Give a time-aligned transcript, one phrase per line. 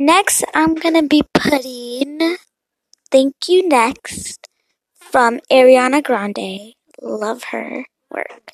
[0.00, 2.36] Next, I'm gonna be putting
[3.12, 4.48] Thank You Next
[4.98, 6.74] from Ariana Grande.
[7.02, 8.52] Love her work.